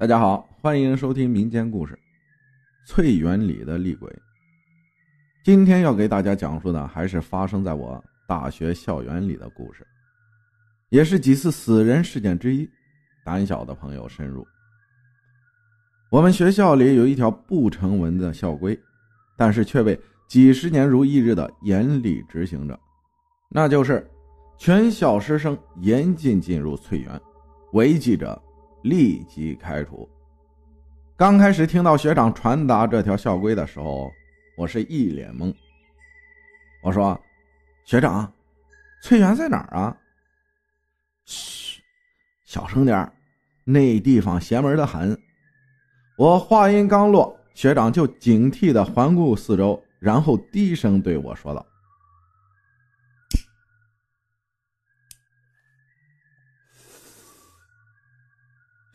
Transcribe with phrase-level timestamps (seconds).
[0.00, 1.92] 大家好，欢迎收听民间故事
[2.86, 4.08] 《翠园里的厉鬼》。
[5.42, 9.84] 今天要给大家讲述的还是发生在我大学校园里的故事，
[10.90, 12.70] 也是几次死人事件之一。
[13.24, 14.46] 胆小的朋友慎入。
[16.10, 18.78] 我们学校里有一条不成文的校规，
[19.36, 22.78] 但是却被几十年如一日的严厉执行着，
[23.48, 24.08] 那就是
[24.58, 27.20] 全校师生严禁进入翠园，
[27.72, 28.40] 违纪者
[28.82, 30.08] 立即开除。
[31.16, 34.10] 刚开始听到学长传达这条校规的时候，
[34.56, 35.52] 我是一脸懵。
[36.82, 37.20] 我说
[37.84, 38.32] ：“学长，
[39.02, 39.96] 翠园在哪儿啊？”
[41.26, 41.82] 嘘，
[42.44, 43.12] 小声点
[43.64, 45.20] 那地方邪门的很。
[46.16, 51.66] 我话音刚落，学长就警惕的环顾四周，然后低声对我说道：“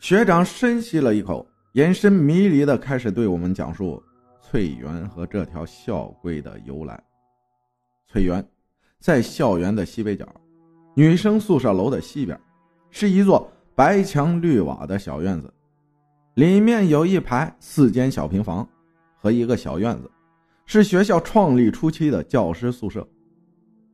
[0.04, 4.02] 学长深吸了一口，眼神迷离的开始对我们讲述
[4.42, 7.02] 翠园和这条校规的由来。
[8.06, 8.46] 翠园
[8.98, 10.28] 在校园的西北角，
[10.94, 12.38] 女生宿舍楼的西边，
[12.90, 15.50] 是一座白墙绿瓦的小院子。”
[16.36, 18.68] 里面有一排四间小平房
[19.16, 20.10] 和一个小院子，
[20.66, 23.08] 是学校创立初期的教师宿舍。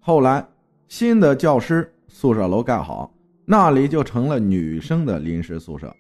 [0.01, 0.45] 后来
[0.89, 5.95] 新的教师宿舍楼盖好，那里就成了女生的临时宿舍。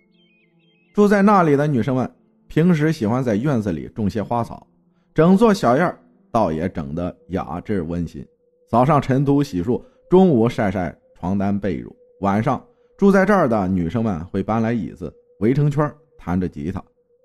[0.92, 2.10] 住在那里的女生们
[2.48, 4.66] 平时喜欢在院子里种些花草，
[5.14, 5.96] 整座小院
[6.32, 8.26] 倒也整得雅致温馨。
[8.68, 11.88] 早上晨读洗漱，中午晒晒床单被褥，
[12.20, 12.64] 晚上
[12.96, 16.82] 住在这儿的女生们会搬来椅子围成圈弹着吉他，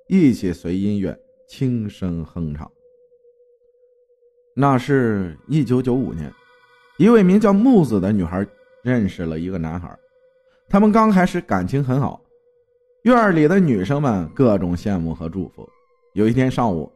[0.08, 2.70] 一起随音乐轻声哼唱。
[4.56, 6.32] 那是一九九五年，
[6.98, 8.46] 一位名叫木子的女孩
[8.84, 9.98] 认识了一个男孩，
[10.70, 12.22] 他们刚开始感情很好，
[13.06, 15.70] 院里的女生们各种羡慕和祝福。
[16.14, 16.92] 有一天上午，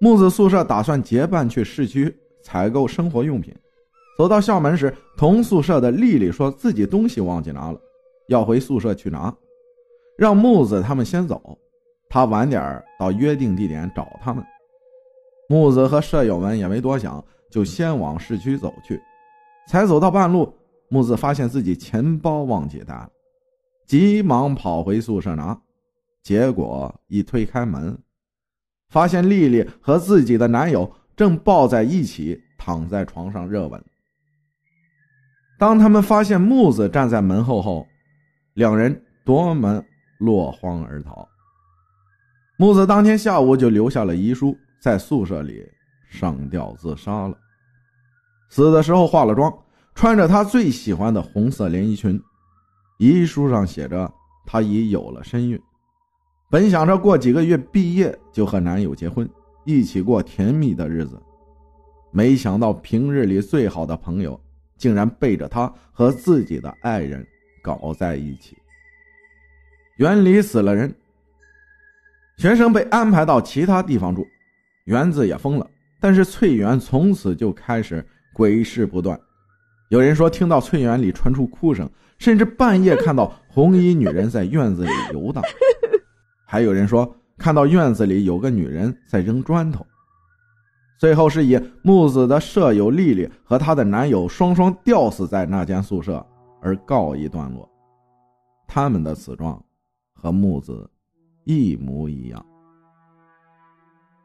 [0.00, 2.10] 木子宿舍打算结伴去市区
[2.42, 3.54] 采购生活用品，
[4.16, 7.78] 走到校门时，同宿舍的丽丽说自己东西忘记拿了，
[8.28, 9.34] 要回宿舍去拿。
[10.16, 11.58] 让木子他们先走，
[12.08, 14.42] 他晚点到约定地点找他们。
[15.50, 18.98] 木子和舍友们也没多想，就先往市区走去。
[19.68, 20.50] 才走到半路，
[20.88, 23.10] 木子发现自己钱包忘记带了，
[23.86, 25.58] 急忙跑回宿舍拿。
[26.22, 27.98] 结果一推开门，
[28.88, 33.84] 发现丽丽和自己的男友正抱在一起躺在床上热吻。
[35.58, 37.86] 当他们发现木子站在门后后，
[38.54, 39.84] 两人夺门。
[40.18, 41.28] 落荒而逃。
[42.56, 45.60] 木子当天下午就留下了遗书，在宿舍里
[46.08, 47.36] 上吊自杀了。
[48.48, 49.52] 死的时候化了妆，
[49.92, 52.18] 穿着他最喜欢的红色连衣裙。
[52.96, 54.12] 遗书上写着，
[54.46, 55.60] 她已有了身孕，
[56.48, 59.28] 本想着过几个月毕业就和男友结婚，
[59.64, 61.20] 一起过甜蜜的日子。
[62.12, 64.40] 没想到平日里最好的朋友，
[64.76, 67.26] 竟然背着她和自己的爱人
[67.60, 68.56] 搞在一起。
[69.96, 70.94] 园里死了人，
[72.36, 74.24] 学生被安排到其他地方住，
[74.84, 75.68] 园子也封了。
[75.98, 79.18] 但是翠园从此就开始鬼事不断。
[79.94, 81.88] 有人说听到翠园里传出哭声，
[82.18, 85.40] 甚至半夜看到红衣女人在院子里游荡。
[86.44, 89.86] 还有人说看到院子里有个女人在扔砖头。
[90.98, 96.26] 最后是以木子的舍友丽丽和她的男友双双吊死在那间宿舍
[96.60, 97.70] 而告一段落。
[98.66, 99.62] 他们的死状。
[100.16, 100.90] 和木子
[101.44, 102.46] 一模一样。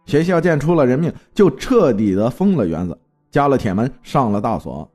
[0.06, 2.98] 学校见出了人命，就彻底的封了园子，
[3.30, 4.90] 加了铁门，上了大锁。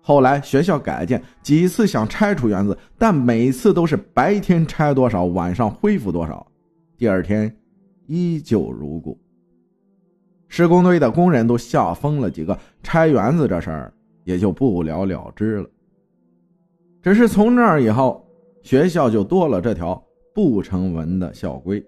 [0.00, 6.46] 后来学校改建，几次想拆除园子，但每次都是白天拆多少，晚上恢复多少，
[6.96, 7.54] 第二天
[8.06, 9.18] 依旧如故。
[10.48, 13.94] 施工队的工人都吓疯了，几个拆园子这事儿
[14.24, 15.68] 也就不了了之了。
[17.02, 18.26] 只是从那儿以后，
[18.62, 20.02] 学校就多了这条。
[20.32, 21.84] 不成文的校规。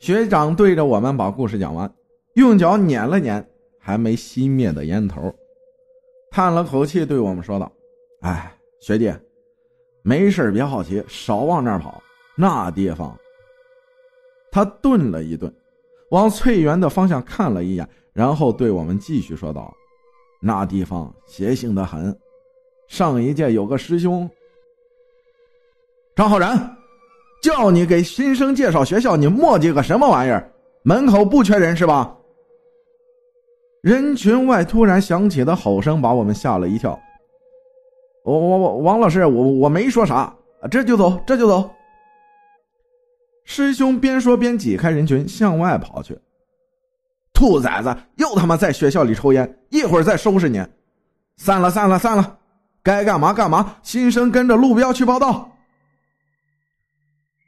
[0.00, 1.88] 学长对着我们把故事讲完，
[2.34, 3.46] 用脚捻了捻
[3.78, 5.32] 还没熄灭的烟头，
[6.30, 7.70] 叹了口气，对我们说道
[8.22, 9.12] ：“哎，学弟，
[10.02, 12.00] 没事别好奇，少往那儿跑。
[12.36, 13.16] 那地方……”
[14.52, 15.52] 他顿了一顿，
[16.10, 19.72] 往翠园的方向看了一眼，然后对我们继续说道
[20.40, 22.16] ：“那地方邪性的很，
[22.88, 24.28] 上一届有个师兄。”
[26.14, 26.76] 张浩然，
[27.42, 30.52] 叫你给新生介绍学校，你磨叽个什么玩意儿？
[30.82, 32.16] 门口不缺人是吧？
[33.82, 36.98] 人群外突然响起的吼声把我们吓了一跳。
[38.24, 40.34] 我我我，王老师，我我没说啥，
[40.70, 41.70] 这就走，这就走。
[43.44, 46.18] 师兄边说边挤开人群向外跑去。
[47.32, 50.62] 兔崽子，又他妈在学校里抽烟，一会儿再收拾你！
[51.38, 52.38] 散了，散了，散了，
[52.82, 53.76] 该干嘛干嘛。
[53.82, 55.50] 新生跟着路标去报道。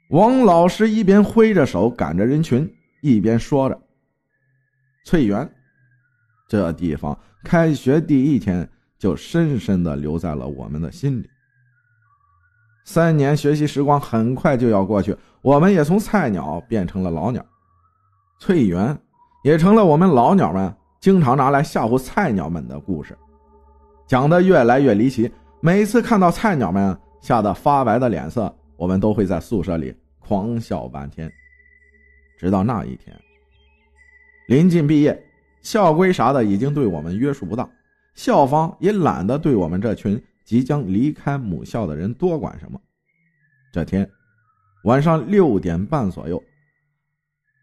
[0.09, 2.67] 王老师一边挥着手赶着人群，
[3.01, 3.79] 一边说着
[5.05, 5.47] ：“翠园，
[6.53, 8.69] 这地方开学第一天
[8.99, 11.27] 就深深的留在了我们的心里。
[12.85, 17.43] 三年学习时光很快就要过去。”我们也从菜鸟变成了老鸟，
[18.39, 18.95] 翠园
[19.43, 20.71] 也成了我们老鸟们
[21.01, 23.17] 经常拿来吓唬菜鸟们的故事，
[24.07, 25.29] 讲得越来越离奇。
[25.59, 31.29] 每次看到菜鸟们吓得发白的脸色，我们都会在宿舍里狂笑半天。
[32.37, 33.19] 直到那一天，
[34.47, 35.19] 临近毕业，
[35.63, 37.67] 校规啥的已经对我们约束不到，
[38.13, 42.79] 校方也懒得对我们这群即将离开母校的人多管什么。
[43.71, 44.07] 这天。
[44.83, 46.43] 晚上六点半左右，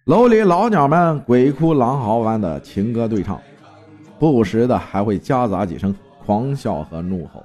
[0.06, 3.38] 楼里老鸟们鬼哭狼嚎般的情歌对唱，
[4.18, 5.94] 不时的还会夹杂几声
[6.24, 7.44] 狂笑和怒吼。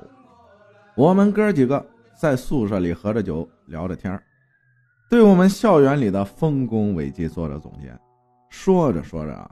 [0.95, 1.85] 我们哥几个
[2.17, 4.17] 在宿舍里喝着酒，聊着天
[5.09, 7.93] 对我们校园里的丰功伟绩做着总结。
[8.49, 9.51] 说着说着，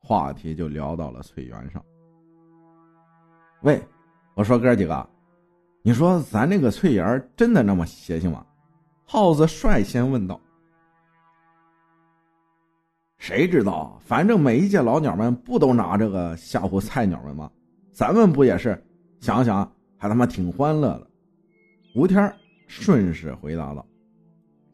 [0.00, 1.84] 话题就聊到了翠园上。
[3.62, 3.80] 喂，
[4.34, 5.08] 我说哥几个，
[5.82, 8.44] 你说咱那个翠园真的那么邪性吗？
[9.04, 10.40] 耗子率先问道
[13.18, 13.98] ：“谁知道？
[14.04, 17.50] 反正每一届老鸟们不都拿这个吓唬菜鸟们吗？
[17.92, 18.80] 咱们不也是？
[19.20, 21.06] 想想还他妈挺欢乐的。”
[21.96, 22.32] 吴天
[22.66, 23.84] 顺势回答道：“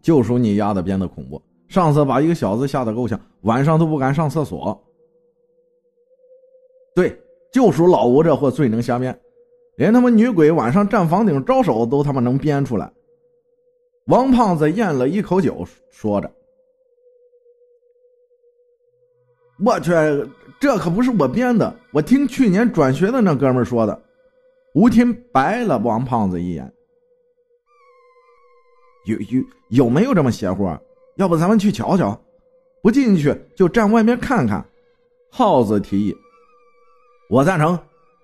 [0.03, 1.41] 就属你丫的编的恐怖！
[1.69, 4.79] 上次把一个小子吓得够呛，晚上都不敢上厕所。
[6.95, 7.19] 对，
[7.53, 9.19] 就属老吴这货最能瞎编，
[9.77, 12.93] 连他妈女鬼晚上站房顶招手都他妈能编出来。”
[14.07, 16.31] 王胖子咽了一口酒，说着
[19.65, 19.91] ：“我去，
[20.61, 24.03] 这可不是我编的，我听去年转学的那哥们说的。”
[24.75, 26.71] 吴天白了王胖子一眼
[29.07, 30.69] ：“有有有没有这么邪乎？
[31.17, 32.21] 要不咱们去瞧瞧？
[32.83, 34.65] 不进去就站外面看看。”
[35.31, 36.15] 耗子提议
[37.35, 37.77] ：“我赞成。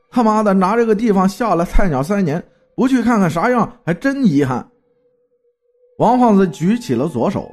[0.08, 2.40] 他妈的，拿这个地方下了菜鸟三年，
[2.76, 4.70] 不去看看啥样，还真遗憾。”
[5.98, 7.50] 王胖子举起了左手。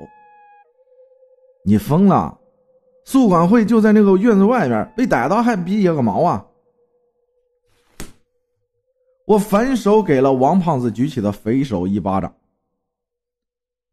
[1.65, 2.37] 你疯了！
[3.05, 6.45] 宿管会就在那个院子外面，被逮到还比野个毛啊！
[9.25, 12.31] 我反手给了王胖子举起的肥手一巴掌。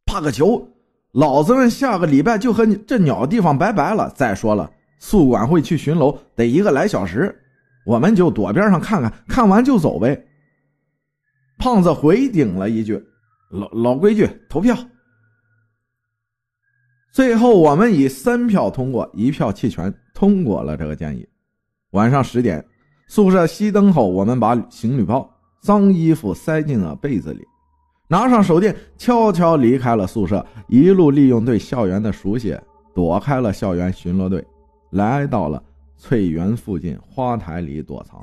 [0.05, 0.69] 怕个球！
[1.13, 4.13] 老子们下个礼拜就和你这鸟地方拜拜了。
[4.15, 7.41] 再说了，宿管会去巡楼得一个来小时，
[7.85, 10.27] 我们就躲边上看看，看完就走呗。
[11.59, 13.03] 胖子回顶了一句。
[13.51, 14.77] 老老规矩，投票。
[17.13, 21.25] 最后，我们以三票通过，一票弃权，通过了这个建议。
[21.91, 22.65] 晚上十点，
[23.07, 25.31] 宿舍熄灯后，我们把行李包、
[25.63, 27.45] 脏衣服塞进了被子里，
[28.09, 32.59] 拿上手电，悄悄离开了宿舍，一路利用对校园的熟悉，
[32.93, 34.45] 躲开了校园巡逻队，
[34.91, 35.63] 来到了
[36.07, 38.21] 翠园附近花台里躲藏。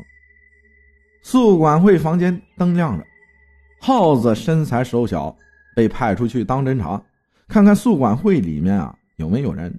[1.24, 3.04] 宿管会房间灯亮着。
[3.80, 5.36] 耗子身材瘦小，
[5.76, 7.04] 被派出去当侦查，
[7.48, 9.76] 看看宿管会里面啊有没有人。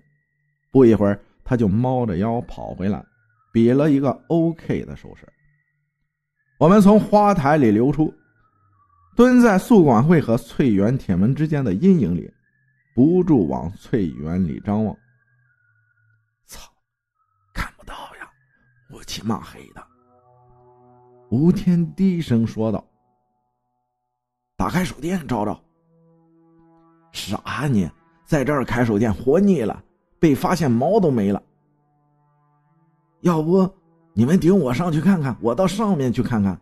[0.72, 3.04] 不一会儿，他就猫着腰跑回来，
[3.52, 5.24] 比了一个 OK 的手势。
[6.58, 8.12] 我们从花台里流出，
[9.14, 12.28] 蹲在宿管会和翠园铁门之间的阴影里，
[12.96, 14.92] 不住往翠园里张望。
[16.46, 16.68] 操，
[17.54, 18.28] 看不到呀，
[18.92, 19.82] 乌漆嘛黑的。
[21.30, 22.84] 吴天低声说道。
[24.56, 25.60] 打开手电照照。
[27.10, 27.90] 傻你，
[28.24, 29.82] 在这儿开手电活腻了，
[30.18, 31.42] 被发现毛都没了。
[33.22, 33.68] 要不
[34.14, 36.60] 你们顶我上去看看，我到上面去看看。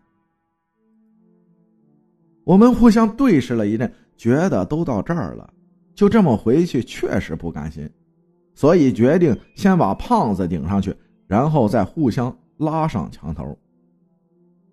[2.44, 5.52] 我们互相对视了一阵，觉得都到这儿了，
[5.94, 7.88] 就这么回去确实不甘心，
[8.54, 10.96] 所以决定先把胖子顶上去，
[11.30, 13.56] 然后再互相拉上墙头。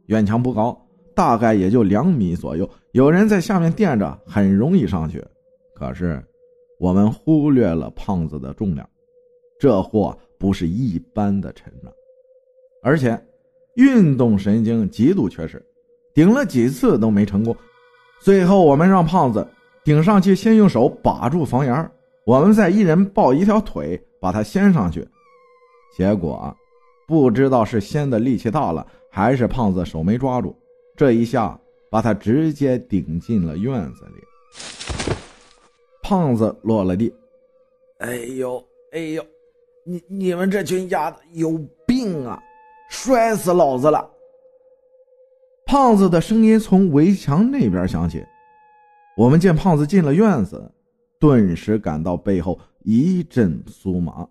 [0.08, 0.78] 院墙不高。
[1.16, 5.20] 大概也就两米左右，有人在下面垫着，很容易上去。
[5.74, 6.24] 可是，
[6.80, 8.88] 我们忽略了胖子的重量，
[9.60, 11.90] 这货不是一般的沉啊！
[12.84, 13.20] 而且，
[13.78, 15.60] 运动神经极度缺失，
[16.14, 17.56] 顶了几次都没成功。
[18.22, 19.44] 最后，我们让胖子
[19.84, 21.90] 顶上去，先用手把住房檐，
[22.28, 25.04] 我们再一人抱一条腿把他掀上去。
[25.96, 26.56] 结果，
[27.08, 30.56] 不知道是仙的力气大了，还是胖子手没抓住。
[30.96, 34.24] 这一下把他直接顶进了院子里。
[36.04, 37.14] 胖子落了地。
[38.00, 39.26] 哎呦，哎呦，
[39.86, 42.42] 你你们这群丫的有病啊！
[42.90, 44.10] 摔死老子了！
[45.66, 48.24] 胖子的声音从围墙那边响起。
[49.18, 50.72] 我们见胖子进了院子，
[51.20, 54.26] 顿时感到背后一阵酥麻，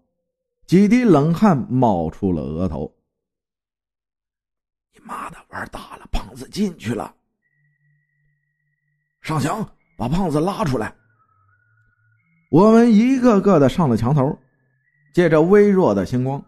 [0.66, 2.92] 几滴冷汗冒出了额头。
[4.92, 6.06] 你妈的，玩大了！
[6.10, 7.14] 胖子进去了。
[9.20, 9.64] 上墙，
[9.96, 10.92] 把胖子拉出来。
[12.50, 14.36] 我们一个个的上了墙头，
[15.14, 16.44] 借着微弱的星光，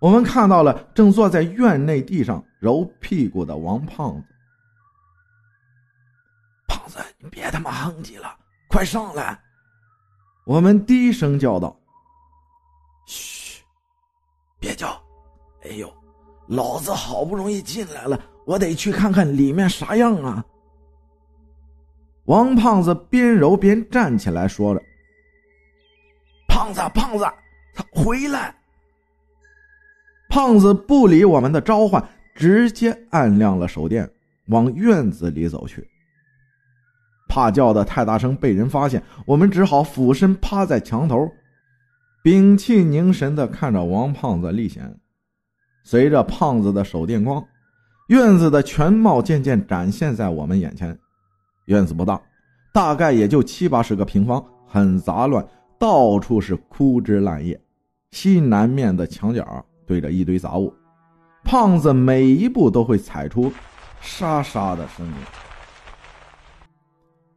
[0.00, 4.26] 我们看到了正坐在院内地上揉屁股的王胖子。
[6.66, 8.36] 胖子，你别他妈哼唧了，
[8.68, 9.40] 快上来！
[10.44, 11.76] 我们低声叫道
[13.06, 13.33] ：“嘘，
[14.64, 14.88] 别叫！
[15.64, 15.92] 哎呦，
[16.46, 20.42] 老子好不容易进来了，我得去看看里面啥样啊！”
[22.24, 24.82] 王胖子边揉边站起来，说着。
[26.48, 27.26] 胖子，胖子，
[27.74, 28.54] 他回来！
[30.30, 32.02] 胖子不理我们的召唤，
[32.34, 34.10] 直接按亮了手电，
[34.46, 35.86] 往院子里走去。
[37.28, 41.30] 怕叫的太大声被人发现，我们只好俯身趴在墙头，
[42.24, 44.98] 屏气凝神的看着王胖子历险。
[45.84, 47.44] 随着胖子的手电光，
[48.08, 50.98] 院子的全貌渐渐展现在我们眼前。
[51.66, 52.18] 院子不大，
[52.72, 55.46] 大概也就七八十个平方，很杂乱。
[55.78, 57.60] 到处是枯枝烂叶，
[58.12, 60.72] 西南面的墙角堆着一堆杂物，
[61.44, 63.52] 胖子每一步都会踩出
[64.00, 65.12] 沙沙的声音。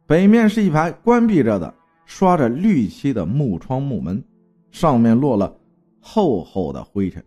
[0.06, 1.74] 北面是一排关闭着的、
[2.06, 4.24] 刷着绿漆的木窗木门，
[4.70, 5.56] 上面落了
[6.00, 7.24] 厚厚的灰尘。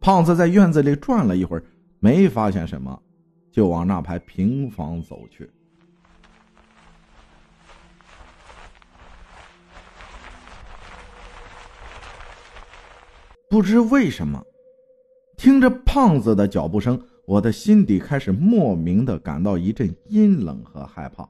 [0.00, 1.64] 胖子在院子里转了一会儿，
[1.98, 3.02] 没发现什么，
[3.50, 5.50] 就往那排平房走去。
[13.50, 14.44] 不知为什么，
[15.36, 21.28] 听着胖子的脚步声，我的心底开始莫名的感到一阵阴冷和害怕。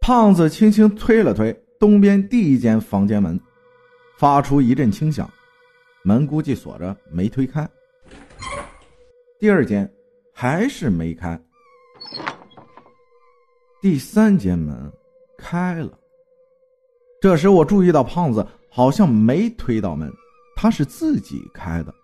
[0.00, 3.40] 胖子轻轻推了推东边第一间房间门，
[4.18, 5.30] 发出一阵轻响，
[6.02, 7.68] 门估计锁着没推开。
[9.38, 9.90] 第二间
[10.32, 11.40] 还是没开，
[13.80, 14.92] 第三间门
[15.36, 15.98] 开了。
[17.20, 18.46] 这时我注意到胖子。
[18.68, 20.12] 好像没推到门，
[20.54, 21.94] 他是自己开的，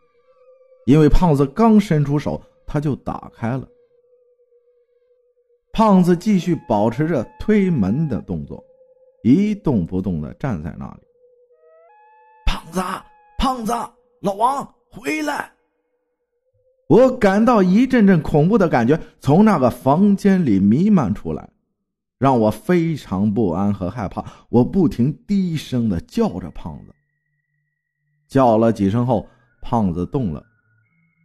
[0.86, 3.68] 因为胖子刚伸出手，他就打开了。
[5.70, 8.64] 胖子继续保持着推门的动作，
[9.22, 11.00] 一动不动的站在那里。
[12.46, 12.80] 胖子，
[13.38, 13.72] 胖子，
[14.20, 15.50] 老王回来！
[16.88, 21.48] 我感到一阵阵恐怖的感觉从那个房间里弥漫出来。
[22.18, 26.94] 让我非常不安和害怕，我不停低声的叫着胖子。
[28.28, 29.28] 叫了几声后，
[29.60, 30.40] 胖子动了，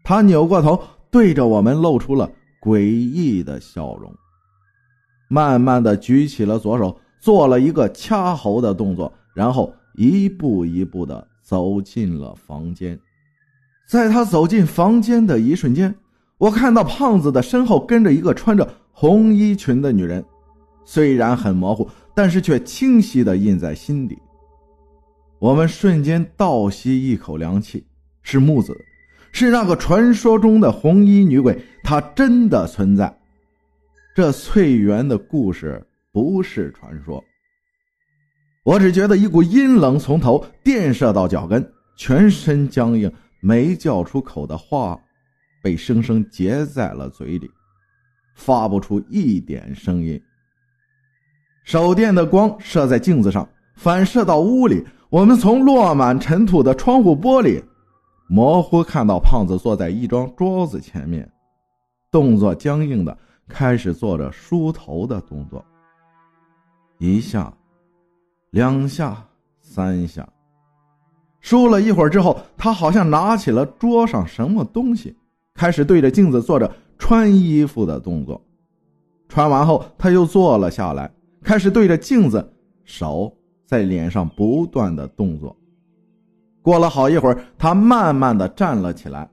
[0.03, 2.27] 他扭过头，对着我们露出了
[2.59, 4.11] 诡异的笑容，
[5.29, 12.99] 慢慢的举起了左手，做了一个掐喉的动作，然后一步一步的走进了房间。
[13.87, 15.93] 在他走进房间的一瞬间，
[16.37, 20.23] 我看到胖子的身后跟着一个穿着红衣裙的女人。
[20.85, 24.17] 虽然很模糊，但是却清晰的印在心底。
[25.39, 27.85] 我们瞬间倒吸一口凉气，
[28.23, 28.73] 是木子，
[29.31, 33.13] 是那个传说中的红衣女鬼，她真的存在。
[34.15, 35.85] 这翠园的故事
[36.17, 37.23] 不是传说。
[38.63, 41.63] 我只觉得一股阴冷从头电射到脚跟，
[41.95, 44.99] 全身僵硬，没叫出口的话，
[45.61, 47.47] 被生生结在了嘴里，
[48.33, 50.19] 发不出一点声音。
[51.63, 54.83] 手电的光射在镜子上，反射到屋里。
[55.09, 57.63] 我们从落满尘土的窗户玻璃，
[58.27, 61.31] 模糊看到胖子坐在一张桌子前面，
[62.09, 63.15] 动作僵硬的
[63.47, 65.63] 开始做着梳头的动作。
[66.99, 67.53] 一下，
[68.51, 69.23] 两下，
[69.59, 70.27] 三下，
[71.39, 75.15] 梳了一会儿之后，他好像拿起了桌上什么东西，
[75.53, 78.41] 开始对着镜子做着穿衣服的动作。
[79.29, 81.11] 穿完后，他又坐了下来。
[81.43, 82.45] 开始对着镜子，
[82.83, 83.31] 手
[83.65, 85.55] 在脸上不断的动作。
[86.61, 89.29] 过了好一会儿，他慢慢的站了起来，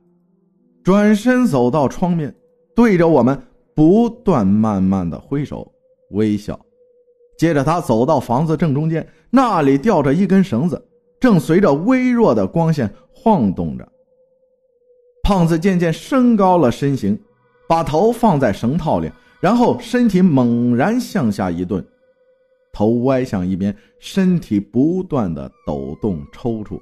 [0.83, 2.33] 转身走到窗面，
[2.77, 3.41] 对着我们
[3.75, 5.73] 不断慢慢的挥手
[6.11, 6.61] 微笑。
[7.37, 10.83] 接着他走到房子正中间，那里吊着一根绳子，
[11.19, 13.89] 正随着微弱的光线晃动着。
[15.23, 17.19] 胖子渐渐升高了身形，
[17.69, 19.11] 把头放在绳套里，
[19.41, 21.85] 然后身体猛然向下一顿。
[22.73, 26.79] 头歪向一边，身体不断的抖动抽搐。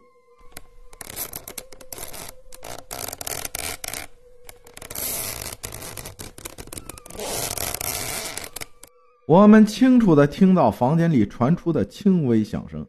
[9.26, 12.84] 我们清楚的听到房间里传出的轻微响声。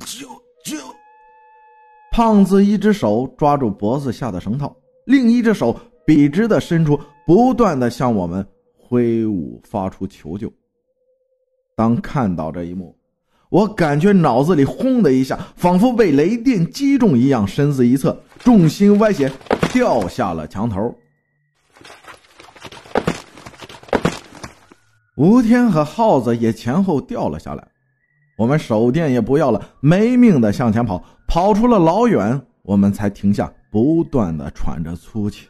[0.00, 0.28] 救
[0.64, 0.76] 救！
[2.12, 5.74] 胖子一只手抓住脖子下的绳套，另一只手
[6.04, 8.46] 笔直的伸出，不断的向我们
[8.76, 10.52] 挥舞，发出求救。
[11.74, 12.94] 当看到这一幕，
[13.48, 19.32] 我感觉脑子里轰的一下，仿佛被雷电击中一样，身子一侧，重心歪斜，
[19.72, 20.94] 掉下了墙头。
[25.16, 27.68] 吴天和耗子也前后掉了下来，
[28.36, 35.48] 我们手电也不要了，没命的向前跑，跑出了老远，我们才停下，不断的喘着粗气。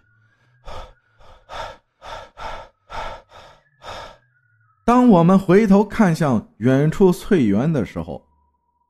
[4.85, 8.23] 当我们回头看向远处翠园的时候，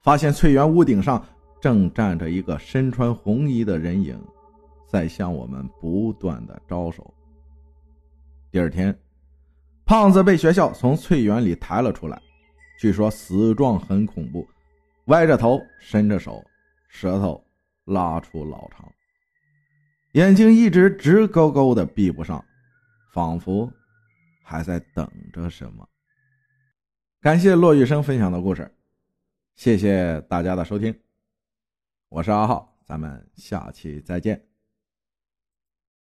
[0.02, 1.24] 发现翠园屋顶上
[1.60, 4.20] 正站着一个身穿红衣的人影，
[4.88, 7.14] 在向我们不断的招手。
[8.50, 8.92] 第二天。
[9.86, 12.20] 胖子被学校从翠园里抬了出来，
[12.78, 14.48] 据说死状很恐怖，
[15.06, 16.42] 歪着头，伸着手，
[16.88, 17.44] 舌头
[17.84, 18.90] 拉出老长，
[20.12, 22.42] 眼睛一直直勾勾的闭不上，
[23.12, 23.70] 仿佛
[24.42, 25.86] 还在等着什么。
[27.20, 28.74] 感谢骆玉生分享的故事，
[29.54, 30.98] 谢谢大家的收听，
[32.08, 34.53] 我是阿浩，咱们下期再见。